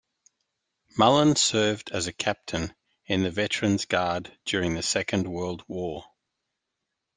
Mullin 0.97 1.35
served 1.35 1.91
as 1.91 2.07
a 2.07 2.11
captain 2.11 2.73
in 3.05 3.21
the 3.21 3.29
Veterans 3.29 3.85
Guard 3.85 4.35
during 4.45 4.73
the 4.73 4.81
Second 4.81 5.27
World 5.31 5.63
War. 5.67 6.05